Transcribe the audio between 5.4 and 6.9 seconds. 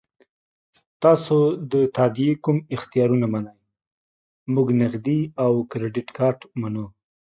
او کریډیټ کارت منو.